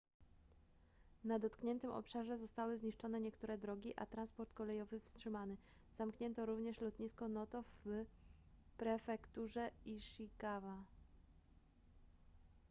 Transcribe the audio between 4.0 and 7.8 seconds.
transport kolejowy wstrzymany zamknięto również lotnisko noto